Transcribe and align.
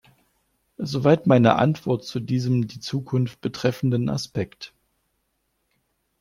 Soweit 0.79 1.27
meine 1.27 1.57
Antwort 1.57 2.03
zu 2.05 2.19
diesem 2.19 2.67
die 2.67 2.79
Zukunft 2.79 3.39
betreffenden 3.39 4.09
Aspekt. 4.09 4.73